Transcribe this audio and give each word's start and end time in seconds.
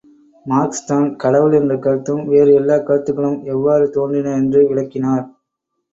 மார்க்ஸ்தான் 0.45 1.15
கடவுள் 1.15 1.51
என்ற 1.51 1.73
கருத்தும், 1.77 2.23
வேறு 2.27 2.53
எல்லாக் 2.53 2.87
கருத்துக்களும் 2.87 3.39
எவ்வாறு 3.45 3.87
தோன்றின 3.89 4.33
என்று 4.35 4.61
விளக்கினார். 4.69 5.25